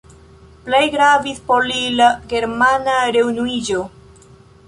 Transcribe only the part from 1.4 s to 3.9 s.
por li la Germana reunuiĝo.